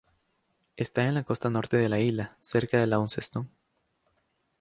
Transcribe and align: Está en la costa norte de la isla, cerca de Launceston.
Está 0.77 1.03
en 1.05 1.13
la 1.13 1.21
costa 1.21 1.51
norte 1.51 1.77
de 1.77 1.87
la 1.87 1.99
isla, 1.99 2.35
cerca 2.41 2.79
de 2.79 2.87
Launceston. 2.87 3.51